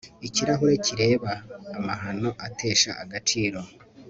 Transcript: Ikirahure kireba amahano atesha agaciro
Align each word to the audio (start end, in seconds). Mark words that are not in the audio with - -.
Ikirahure 0.27 0.75
kireba 0.85 1.31
amahano 1.77 2.29
atesha 2.47 2.91
agaciro 3.03 3.59